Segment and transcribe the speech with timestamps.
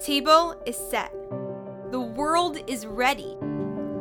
[0.00, 1.12] table is set.
[1.90, 3.36] The world is ready.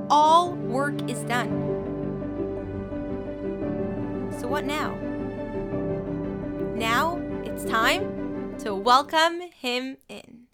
[0.10, 1.50] All work is done.
[4.40, 4.96] So, what now?
[6.76, 10.48] Now it's time to welcome him in.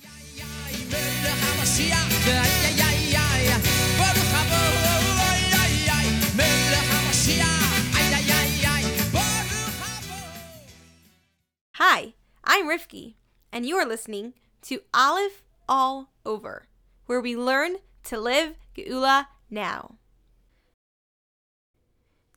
[11.73, 13.13] Hi, I'm Rifki,
[13.51, 14.33] and you are listening
[14.65, 16.67] to Aleph All Over,
[17.05, 19.95] where we learn to live Geula now.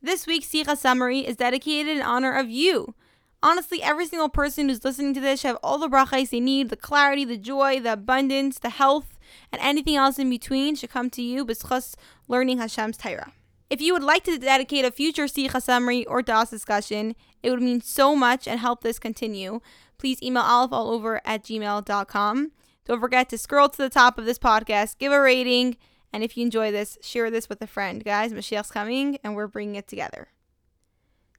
[0.02, 2.94] This week's Sicha summary is dedicated in honor of you.
[3.42, 6.68] Honestly, every single person who's listening to this should have all the brachas they need,
[6.68, 9.18] the clarity, the joy, the abundance, the health,
[9.50, 11.94] and anything else in between should come to you b'schus
[12.26, 13.32] learning Hashem's Torah.
[13.70, 17.62] If you would like to dedicate a future Sicha summary or DOS discussion, it would
[17.62, 19.60] mean so much and help this continue.
[19.98, 22.52] Please email alephallover at gmail.com.
[22.86, 25.76] Don't forget to scroll to the top of this podcast, give a rating,
[26.12, 28.02] and if you enjoy this, share this with a friend.
[28.02, 30.28] Guys, Michelle's coming and we're bringing it together.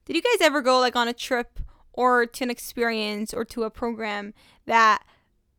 [0.05, 1.59] Did you guys ever go like on a trip
[1.93, 4.35] or to an experience or to a program
[4.67, 5.03] that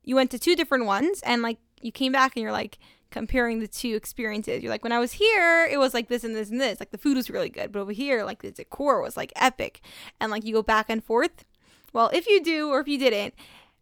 [0.04, 2.78] you went to two different ones and like you came back and you're like,
[3.10, 4.62] comparing the two experiences.
[4.62, 6.80] You're like, when I was here, it was like this and this and this.
[6.80, 9.80] Like the food was really good, but over here, like the decor was like epic.
[10.20, 11.44] And like you go back and forth.
[11.92, 13.34] Well, if you do or if you didn't,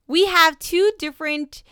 [0.06, 1.62] we have two different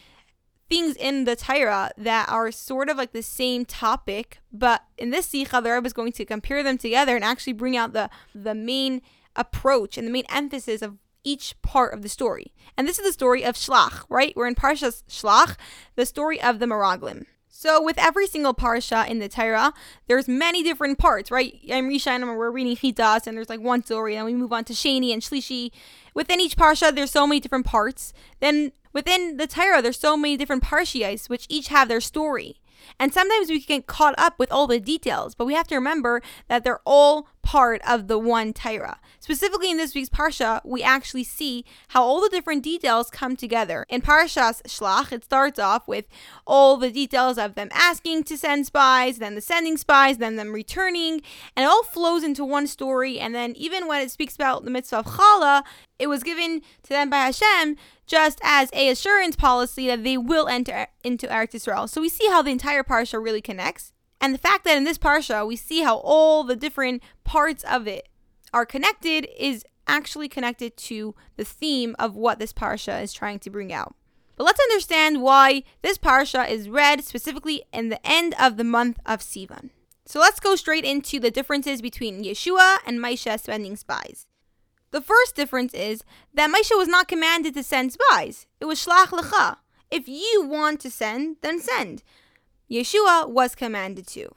[0.69, 5.29] things in the Torah that are sort of like the same topic, but in this
[5.29, 8.55] Sicha, the Rebbe is going to compare them together and actually bring out the the
[8.55, 9.01] main
[9.35, 12.53] approach and the main emphasis of each part of the story.
[12.77, 14.35] And this is the story of Shlach, right?
[14.37, 15.57] We're in Parshas Shlach,
[15.97, 17.27] the story of the Meraglim.
[17.59, 19.73] So with every single parsha in the Torah,
[20.09, 21.59] there's many different parts, right?
[21.73, 24.65] I'm Risha and we're reading Chitas, and there's like one story, and we move on
[24.65, 25.71] to Shani and Shlishi.
[26.13, 28.13] Within each parsha, there's so many different parts.
[28.41, 32.61] Then within the Torah, there's so many different parshias, which each have their story.
[33.01, 35.77] And sometimes we can get caught up with all the details, but we have to
[35.77, 38.99] remember that they're all part of the one Torah.
[39.21, 43.87] Specifically in this week's Parsha, we actually see how all the different details come together.
[43.89, 46.07] In Parshas Shlach, it starts off with
[46.45, 50.53] all the details of them asking to send spies, then the sending spies, then them
[50.53, 51.23] returning,
[51.55, 53.21] and it all flows into one story.
[53.21, 55.63] And then even when it speaks about the mitzvah of Chala,
[56.01, 57.77] it was given to them by Hashem
[58.09, 61.89] just as a assurance policy that they will enter into Eretz Yisrael.
[61.89, 63.93] So we see how the entire parsha really connects.
[64.21, 67.87] And the fact that in this parsha we see how all the different parts of
[67.87, 68.09] it
[68.53, 73.51] are connected is actually connected to the theme of what this parsha is trying to
[73.51, 73.95] bring out.
[74.37, 78.99] But let's understand why this parsha is read specifically in the end of the month
[79.07, 79.71] of Sivan.
[80.05, 84.27] So let's go straight into the differences between Yeshua and Moshe sending spies.
[84.93, 88.47] The first difference is that Moshe was not commanded to send spies.
[88.61, 89.57] It was shlach lecha.
[89.91, 92.03] If you want to send, then send.
[92.71, 94.29] Yeshua was commanded to.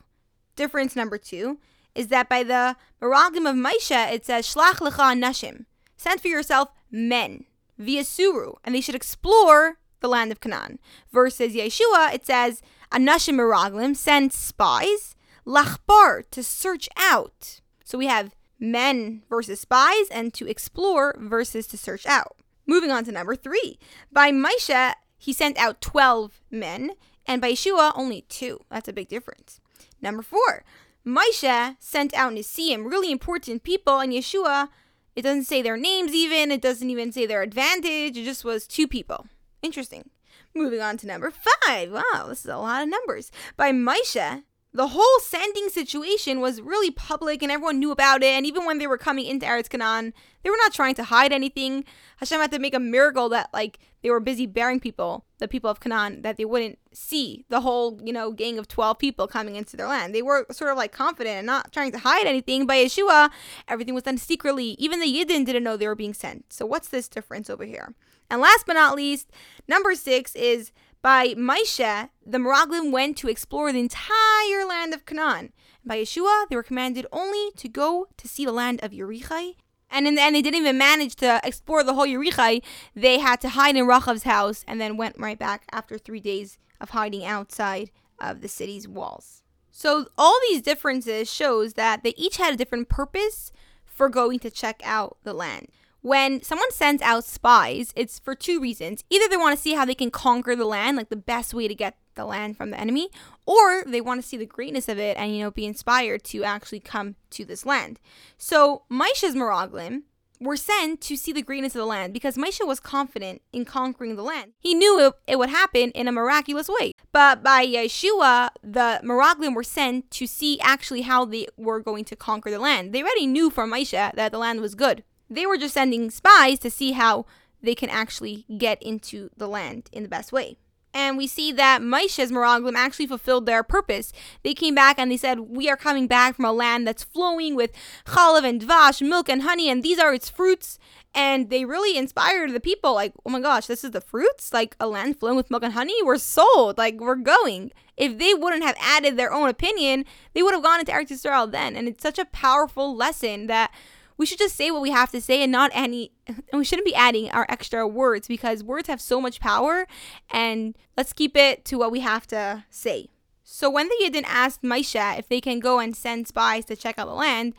[0.55, 1.59] Difference number two
[1.95, 5.65] is that by the Meraglim of Moshe, it says shlach lecha nashim.
[5.97, 7.45] Send for yourself men
[7.77, 10.79] via Suru, and they should explore the land of Canaan.
[11.11, 17.61] Versus Yeshua, it says anashim meraglim, send spies, lachbar, to search out.
[17.83, 22.35] So we have men versus spies, and to explore versus to search out.
[22.67, 23.79] Moving on to number three.
[24.11, 26.91] By Moshe, he sent out 12 men,
[27.29, 28.59] and by Yeshua, only two.
[28.69, 29.61] That's a big difference.
[30.01, 30.65] Number four.
[31.05, 34.67] Moshe sent out Nisim, really important people, and Yeshua,
[35.15, 38.67] it doesn't say their names even, it doesn't even say their advantage, it just was
[38.67, 39.27] two people.
[39.61, 40.09] Interesting.
[40.55, 41.91] Moving on to number five.
[41.91, 43.31] Wow, this is a lot of numbers.
[43.55, 48.27] By Moshe, the whole sending situation was really public and everyone knew about it.
[48.27, 50.13] And even when they were coming into Eretz Canaan,
[50.43, 51.85] they were not trying to hide anything.
[52.17, 55.71] Hashem had to make a miracle that, like, they were busy bearing people, the people
[55.71, 59.55] of Canaan, that they wouldn't see the whole, you know, gang of 12 people coming
[59.55, 60.13] into their land.
[60.13, 62.65] They were sort of like confident and not trying to hide anything.
[62.65, 63.31] By Yeshua,
[63.67, 64.75] everything was done secretly.
[64.77, 66.53] Even the Yidden didn't know they were being sent.
[66.53, 67.93] So, what's this difference over here?
[68.29, 69.31] And last but not least,
[69.67, 70.71] number six is
[71.01, 75.53] by Moshe, the Meraglim went to explore the entire land of Canaan.
[75.85, 79.55] By Yeshua, they were commanded only to go to see the land of Yerichai.
[79.89, 82.61] And in the end, they didn't even manage to explore the whole Yerichai.
[82.95, 86.57] They had to hide in Rachav's house and then went right back after three days
[86.81, 89.41] of hiding outside of the city's walls.
[89.71, 93.51] So all these differences shows that they each had a different purpose
[93.85, 95.69] for going to check out the land
[96.01, 99.03] when someone sends out spies, it's for two reasons.
[99.09, 101.67] Either they want to see how they can conquer the land, like the best way
[101.67, 103.09] to get the land from the enemy,
[103.45, 106.43] or they want to see the greatness of it and, you know, be inspired to
[106.43, 107.99] actually come to this land.
[108.37, 110.03] So, Moshe's Meraglim
[110.41, 114.15] were sent to see the greatness of the land because Moshe was confident in conquering
[114.15, 114.53] the land.
[114.59, 116.93] He knew it, it would happen in a miraculous way.
[117.11, 122.15] But by Yeshua, the Meraglim were sent to see actually how they were going to
[122.15, 122.93] conquer the land.
[122.93, 125.03] They already knew from Moshe that the land was good.
[125.29, 127.25] They were just sending spies to see how
[127.61, 130.57] they can actually get into the land in the best way.
[130.93, 134.11] And we see that Moshe's Meraglim actually fulfilled their purpose.
[134.43, 137.55] They came back and they said, We are coming back from a land that's flowing
[137.55, 137.71] with
[138.07, 140.79] chalav and dvash, milk and honey, and these are its fruits.
[141.13, 144.53] And they really inspired the people, like, oh my gosh, this is the fruits?
[144.53, 146.01] Like a land flowing with milk and honey?
[146.03, 146.77] We're sold.
[146.77, 147.71] Like, we're going.
[147.97, 151.51] If they wouldn't have added their own opinion, they would have gone into Eretz Yisrael
[151.51, 151.75] then.
[151.75, 153.71] And it's such a powerful lesson that
[154.19, 156.85] we should just say what we have to say and not any and we shouldn't
[156.85, 159.87] be adding our extra words because words have so much power
[160.29, 163.07] and let's keep it to what we have to say.
[163.43, 166.99] So when the Yidden asked Moshe if they can go and send spies to check
[166.99, 167.53] out the land,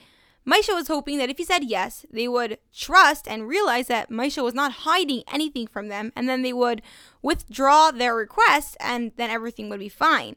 [0.47, 4.43] Moshe was hoping that if he said yes, they would trust and realize that Moshe
[4.43, 6.81] was not hiding anything from them, and then they would
[7.23, 10.37] withdraw their request, and then everything would be fine.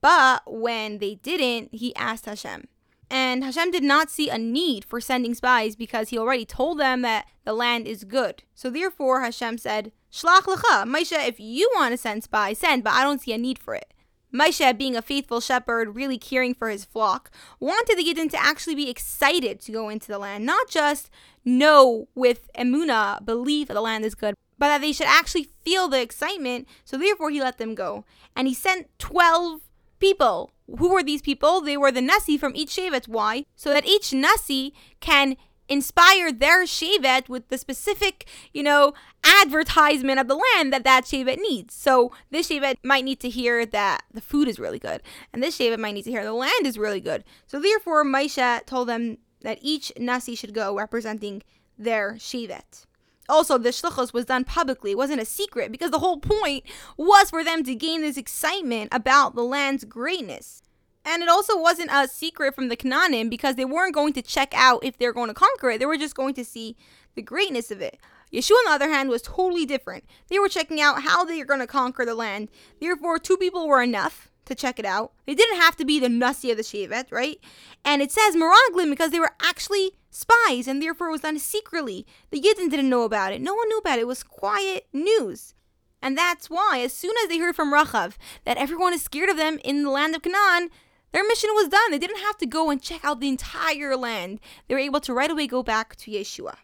[0.00, 2.66] But when they didn't, he asked Hashem,
[3.14, 7.02] and Hashem did not see a need for sending spies because he already told them
[7.02, 8.42] that the land is good.
[8.56, 12.92] So therefore, Hashem said, Shlach lecha, Moshe, if you want to send spies, send, but
[12.92, 13.94] I don't see a need for it.
[14.34, 17.30] Moshe, being a faithful shepherd, really caring for his flock,
[17.60, 21.08] wanted the Yidden to actually be excited to go into the land, not just
[21.44, 25.86] know with emuna, believe that the land is good, but that they should actually feel
[25.86, 26.66] the excitement.
[26.84, 28.04] So therefore, he let them go.
[28.34, 29.60] And he sent 12
[29.98, 31.60] people who were these people?
[31.60, 33.08] They were the Nasi from each Shevet.
[33.08, 33.46] Why?
[33.54, 35.36] So that each Nasi can
[35.68, 38.92] inspire their Shevet with the specific, you know,
[39.24, 41.74] advertisement of the land that that Shevet needs.
[41.74, 45.02] So this Shevet might need to hear that the food is really good,
[45.32, 47.24] and this Shevet might need to hear the land is really good.
[47.46, 51.42] So therefore, Moshe told them that each Nasi should go representing
[51.78, 52.86] their Shevet.
[53.28, 54.92] Also, the shluchos was done publicly.
[54.92, 56.64] It wasn't a secret because the whole point
[56.96, 60.62] was for them to gain this excitement about the land's greatness.
[61.04, 64.52] And it also wasn't a secret from the Canaanim because they weren't going to check
[64.56, 65.78] out if they're going to conquer it.
[65.78, 66.76] They were just going to see
[67.14, 67.98] the greatness of it.
[68.32, 70.04] Yeshua, on the other hand, was totally different.
[70.28, 72.48] They were checking out how they are going to conquer the land.
[72.80, 75.12] Therefore, two people were enough to check it out.
[75.26, 77.38] They didn't have to be the Nasi of the Shevet, right?
[77.84, 82.06] And it says Meraglim because they were actually spies and therefore was done secretly.
[82.30, 83.40] The Yidden didn't know about it.
[83.40, 84.02] No one knew about it.
[84.02, 85.54] It was quiet news.
[86.00, 89.36] And that's why, as soon as they heard from Rachav that everyone is scared of
[89.36, 90.70] them in the land of Canaan,
[91.12, 91.90] their mission was done.
[91.90, 94.40] They didn't have to go and check out the entire land.
[94.68, 96.56] They were able to right away go back to Yeshua.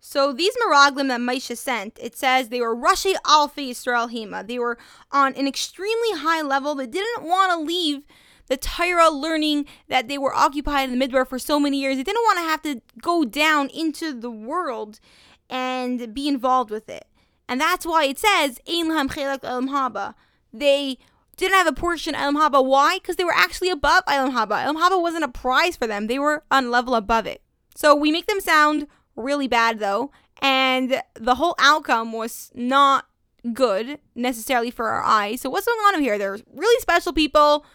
[0.00, 4.46] So these Meraglim that Moshe sent, it says they were Rashi Alfi Israel Hema.
[4.46, 4.76] They were
[5.10, 6.74] on an extremely high level.
[6.74, 8.02] They didn't want to leave
[8.48, 11.96] the Torah learning that they were occupied in the Midbar for so many years.
[11.96, 15.00] They didn't want to have to go down into the world
[15.48, 17.06] and be involved with it.
[17.48, 20.14] And that's why it says Chelak.
[20.52, 20.98] They
[21.36, 22.64] didn't have a portion Olam Haba.
[22.64, 22.98] Why?
[22.98, 24.64] Because they were actually above Olam Haba.
[24.66, 26.06] Olam Haba wasn't a prize for them.
[26.06, 27.42] They were on level above it.
[27.74, 28.86] So we make them sound
[29.16, 30.10] really bad though,
[30.40, 33.06] and the whole outcome was not
[33.52, 35.40] good necessarily for our eyes.
[35.40, 36.18] So what's going on here?
[36.18, 37.66] They're really special people.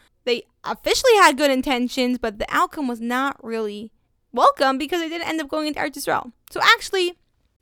[0.63, 3.91] Officially had good intentions, but the outcome was not really
[4.31, 6.31] welcome because they didn't end up going into Eretz Israel.
[6.51, 7.17] So actually,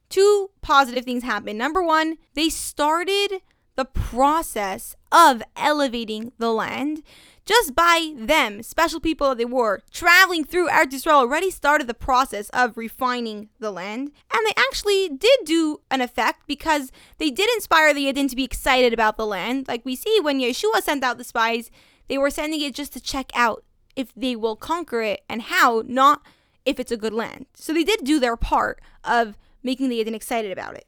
[0.09, 1.57] two positive things happened.
[1.57, 3.41] Number one, they started
[3.75, 7.03] the process of elevating the land
[7.47, 11.93] just by them, special people that they were, traveling through Eretz Yisrael already started the
[11.93, 14.11] process of refining the land.
[14.33, 18.43] And they actually did do an effect because they did inspire the Yidden to be
[18.43, 19.69] excited about the land.
[19.69, 21.71] Like we see when Yeshua sent out the spies,
[22.07, 23.63] they were sending it just to check out
[23.95, 26.21] if they will conquer it and how, not
[26.65, 27.47] if it's a good land.
[27.55, 30.87] So they did do their part of making the Yidden excited about it.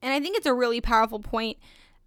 [0.00, 1.58] And I think it's a really powerful point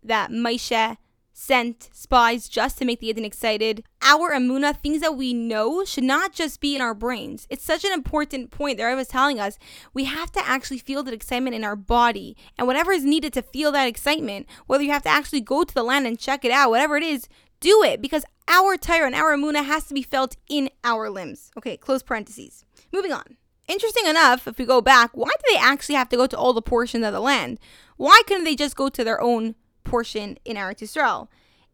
[0.03, 0.97] that Moshe
[1.31, 3.83] sent spies just to make the Yidden excited.
[4.01, 7.47] Our Amuna, things that we know, should not just be in our brains.
[7.49, 9.57] It's such an important point that I was telling us.
[9.93, 12.35] We have to actually feel that excitement in our body.
[12.57, 15.73] And whatever is needed to feel that excitement, whether you have to actually go to
[15.73, 19.15] the land and check it out, whatever it is, do it because our Torah and
[19.15, 21.51] our Amuna has to be felt in our limbs.
[21.57, 22.65] Okay, close parentheses.
[22.91, 23.37] Moving on.
[23.67, 26.53] Interesting enough, if we go back, why do they actually have to go to all
[26.53, 27.59] the portions of the land?
[27.97, 29.55] Why couldn't they just go to their own
[29.89, 31.27] portion in Eretz Yisrael.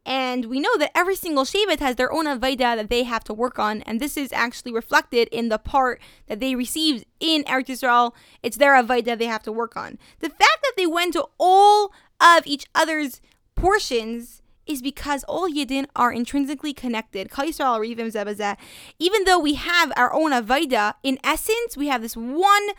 [0.08, 3.34] And we know that every single Shevet has their own Avaida that they have to
[3.34, 3.82] work on.
[3.82, 8.14] And this is actually reflected in the part that they received in Eretz Yisrael.
[8.44, 9.98] It's their Avaida they have to work on.
[10.20, 13.20] The fact that they went to all of each other's
[13.56, 17.30] portions is because all Yidden are intrinsically connected.
[19.00, 22.70] Even though we have our own Avaida, in essence, we have this one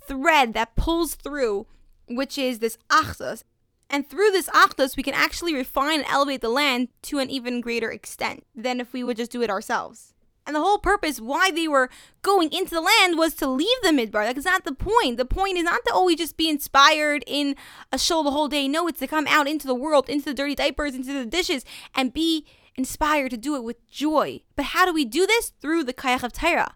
[0.00, 1.66] thread that pulls through,
[2.08, 3.42] which is this achdus.
[3.88, 7.60] And through this achdus, we can actually refine and elevate the land to an even
[7.60, 10.12] greater extent than if we would just do it ourselves.
[10.46, 11.90] And the whole purpose why they were
[12.22, 14.30] going into the land was to leave the midbar.
[14.30, 15.16] It's not the point.
[15.16, 17.56] The point is not to always just be inspired in
[17.90, 18.68] a show the whole day.
[18.68, 21.64] No, it's to come out into the world, into the dirty diapers, into the dishes,
[21.96, 24.42] and be inspired to do it with joy.
[24.54, 25.50] But how do we do this?
[25.60, 26.74] Through the Kayach of Torah.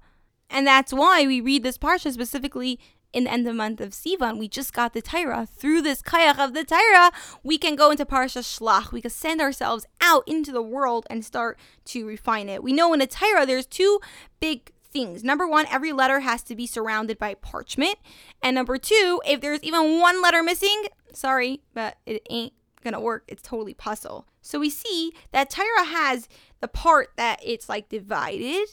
[0.49, 2.81] And that's why we read this parsha specifically
[3.13, 4.39] in the end of the month of Sivan.
[4.39, 5.47] We just got the Torah.
[5.47, 7.11] Through this Kayach of the Torah,
[7.43, 8.93] we can go into Parsha Shlach.
[8.93, 12.63] We can send ourselves out into the world and start to refine it.
[12.63, 14.01] We know in the Torah there's two
[14.41, 15.23] big things.
[15.23, 17.97] Number one, every letter has to be surrounded by parchment.
[18.43, 22.53] And number two, if there's even one letter missing, sorry, but it ain't
[22.83, 23.25] gonna work.
[23.29, 24.27] It's totally puzzle.
[24.41, 26.29] So we see that Torah has
[26.61, 28.67] the part that it's like divided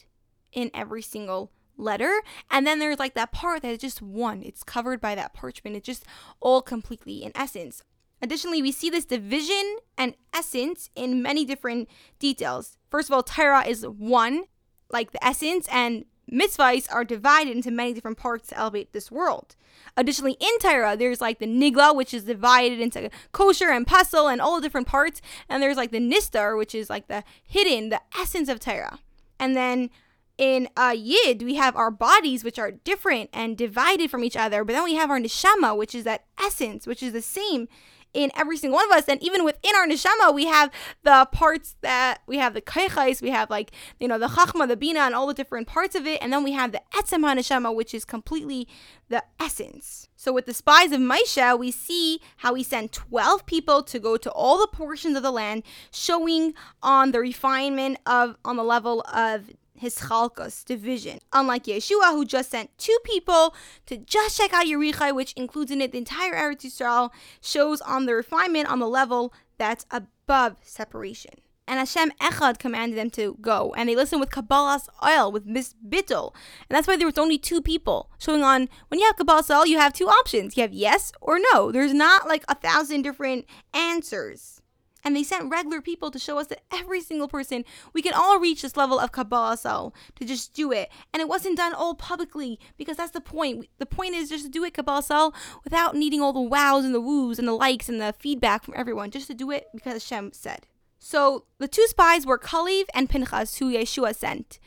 [0.54, 2.22] in every single letter.
[2.50, 4.44] And then there's like that part that is just one.
[4.44, 5.76] It's covered by that parchment.
[5.76, 6.06] It's just
[6.40, 7.84] all completely in essence.
[8.22, 11.88] Additionally, we see this division and essence in many different
[12.20, 12.78] details.
[12.90, 14.46] First of all, Torah is one,
[14.90, 19.56] like the essence, and mitzvahs are divided into many different parts to elevate this world.
[19.96, 24.42] Additionally, in Torah, there's like the nigla, which is divided into kosher and pasul and
[24.42, 28.02] all the different parts, and there's like the nistar, which is like the hidden, the
[28.20, 29.00] essence of Torah.
[29.40, 29.92] And then
[30.38, 34.64] in uh, Yid, we have our bodies, which are different and divided from each other,
[34.64, 37.68] but then we have our neshama, which is that essence, which is the same
[38.14, 39.08] in every single one of us.
[39.08, 40.72] And even within our neshama, we have
[41.04, 44.78] the parts that we have the kaichais, we have like, you know, the chachma, the
[44.78, 46.22] bina, and all the different parts of it.
[46.22, 48.68] And then we have the etzem neshama, which is completely
[49.10, 50.08] the essence.
[50.16, 54.18] So with the spies of Maisha, we see how he sent 12 people to go
[54.18, 59.02] to all the portions of the land, showing on the refinement of, on the level
[59.14, 61.20] of his chalkos division.
[61.34, 63.56] Unlike Yeshua, who just sent two people
[63.86, 68.06] to just check out Yerichai, which includes in it the entire Eretz Yisrael, shows on
[68.06, 71.34] the refinement on the level that's above separation.
[71.68, 75.76] And Hashem Echad commanded them to go, and they listened with Kabbalas ol, with Miss
[75.86, 76.34] Bittel.
[76.70, 78.10] And that's why there was only two people.
[78.20, 80.56] Showing on, when you have Kabbalas ol, you have two options.
[80.56, 81.74] You have yes or no.
[81.74, 84.62] There's not like a thousand different answers.
[85.04, 87.64] And they sent regular people to show us that every single person,
[87.94, 90.90] we can all reach this level of Kabbalah to just do it.
[91.14, 93.68] And it wasn't done all publicly because that's the point.
[93.78, 95.32] The point is just to do it Kabbalah
[95.64, 98.74] without needing all the wows and the woos and the likes and the feedback from
[98.76, 100.66] everyone, just to do it because Hashem said.
[101.00, 104.60] So the two spies were Kalev and Pinchas, who Yeshua sent.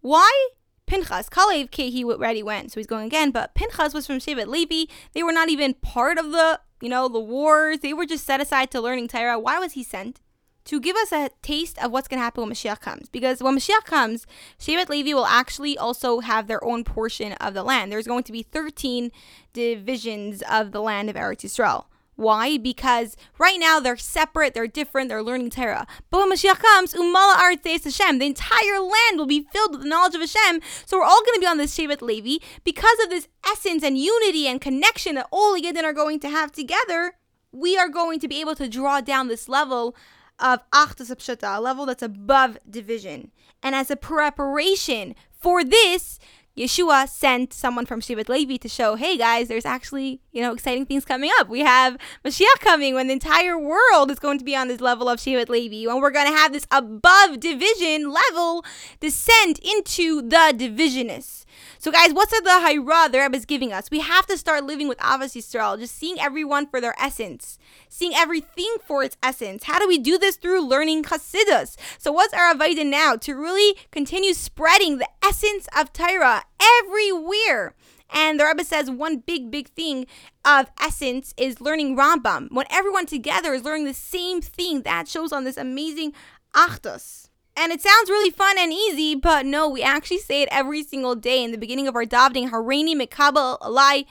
[0.00, 0.48] Why?
[0.86, 3.30] Pinchas, Kalev, he already went, so he's going again.
[3.30, 4.90] But Pinchas was from Shevet Levi.
[5.12, 8.40] They were not even part of the you know, the wars, they were just set
[8.40, 9.38] aside to learning Torah.
[9.38, 10.20] Why was he sent?
[10.66, 13.08] To give us a taste of what's going to happen when Mashiach comes.
[13.08, 14.26] Because when Mashiach comes,
[14.58, 17.90] Shevet Levi will actually also have their own portion of the land.
[17.90, 19.10] There's going to be 13
[19.54, 21.86] divisions of the land of Eretz Yisrael.
[22.18, 22.58] Why?
[22.58, 25.86] Because right now they're separate, they're different, they're learning Torah.
[26.10, 29.88] But when Mashiach comes, Umala Arthes Hashem, the entire land will be filled with the
[29.88, 30.60] knowledge of Hashem.
[30.84, 33.96] So we're all going to be on this Shevet Levi because of this essence and
[33.96, 37.12] unity and connection that all the Yidden are going to have together.
[37.52, 39.94] We are going to be able to draw down this level
[40.40, 43.30] of Achdus Pshata, a level that's above division.
[43.62, 46.18] And as a preparation for this,
[46.58, 50.86] Yeshua sent someone from Shevet Levi to show, hey guys, there's actually, you know, exciting
[50.86, 51.48] things coming up.
[51.48, 55.08] We have Mashiach coming when the entire world is going to be on this level
[55.08, 58.64] of Shevet Levi, when we're going to have this above division level
[58.98, 61.44] descent into the divisionists.
[61.80, 63.88] So, guys, what's the Hira the Rebbe is giving us?
[63.88, 67.56] We have to start living with Ahavas Yisrael, just seeing everyone for their essence,
[67.88, 69.62] seeing everything for its essence.
[69.62, 70.34] How do we do this?
[70.34, 71.76] Through learning Chassidus.
[71.96, 73.14] So, what's our Avaida now?
[73.14, 76.42] To really continue spreading the essence of Torah
[76.80, 77.76] everywhere.
[78.10, 80.06] And the Rebbe says one big, big thing
[80.44, 82.50] of essence is learning Rambam.
[82.50, 86.12] When everyone together is learning the same thing, that shows on this amazing
[86.54, 87.27] Achdus.
[87.60, 91.16] And it sounds really fun and easy, but no, we actually say it every single
[91.16, 94.06] day in the beginning of our davening, Hareini Mekabel Alai.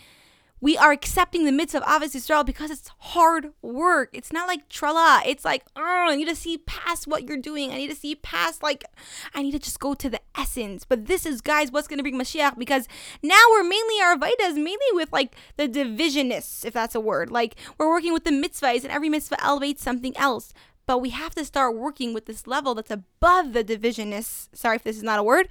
[0.59, 4.09] We are accepting the mitzvah of Ahavas Yisrael because it's hard work.
[4.11, 5.21] It's not like trala.
[5.25, 7.71] It's like, oh, I need to see past what you're doing.
[7.71, 8.83] I need to see past, like,
[9.33, 10.83] I need to just go to the essence.
[10.83, 12.89] But this is, guys, what's going to bring Mashiach because
[13.23, 17.31] now we're mainly, our Vedas, mainly with, like, the divisionists, if that's a word.
[17.31, 20.53] Like, we're working with the mitzvahs, and every mitzvah elevates something else
[20.87, 24.47] but we have to start working with this level that's above the divisionists.
[24.53, 25.49] Sorry if this is not a word,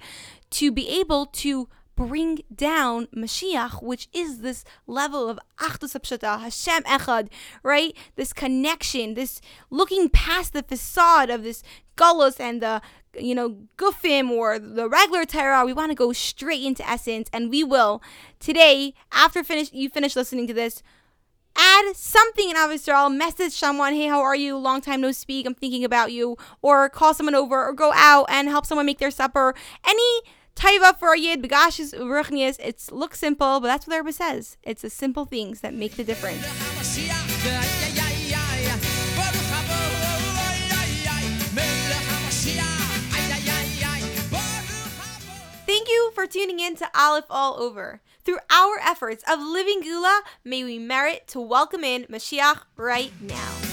[0.49, 6.83] to be able to bring down Mashiach, which is this level of Achdus Hapshata, Hashem
[6.83, 7.29] Echad,
[7.63, 7.95] right?
[8.15, 11.63] This connection, this looking past the facade of this
[11.95, 12.81] gullus and the
[13.19, 15.65] you know gufim or the regular Torah.
[15.65, 18.01] We want to go straight into essence, and we will
[18.39, 18.93] today.
[19.11, 20.83] After finish, you finish listening to this
[21.57, 24.57] add something in Avisral, message someone, hey, how are you?
[24.57, 25.45] Long time no speak.
[25.45, 26.37] I'm thinking about you.
[26.61, 29.55] Or call someone over or go out and help someone make their supper.
[29.87, 30.21] Any
[30.55, 32.59] taiva for a yid, begashis ruchnias.
[32.59, 34.57] It looks simple, but that's what the Rebbe says.
[34.63, 36.45] It's the simple things that make the difference.
[45.65, 48.01] Thank you for tuning in to Aleph All Over.
[48.27, 53.66] Through our efforts of living Geula, may we merit to welcome in Mashiach right now.